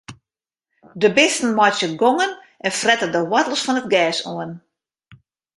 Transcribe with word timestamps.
De 1.01 1.09
bisten 1.17 1.53
meitsje 1.57 1.87
gongen 2.01 2.31
en 2.65 2.73
frette 2.79 3.07
de 3.13 3.21
woartels 3.29 3.63
fan 3.65 3.79
it 3.81 3.87
gers 3.93 4.19
oan. 4.35 4.51